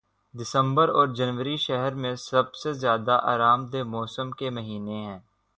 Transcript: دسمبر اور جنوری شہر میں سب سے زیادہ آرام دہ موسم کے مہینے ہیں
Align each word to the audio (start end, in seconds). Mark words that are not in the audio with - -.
دسمبر 0.33 0.89
اور 0.89 1.07
جنوری 1.07 1.55
شہر 1.57 1.93
میں 1.93 2.15
سب 2.19 2.55
سے 2.55 2.73
زیادہ 2.73 3.19
آرام 3.23 3.65
دہ 3.65 3.83
موسم 3.87 4.31
کے 4.31 4.49
مہینے 4.49 4.97
ہیں 5.01 5.19